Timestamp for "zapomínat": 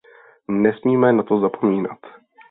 1.39-1.99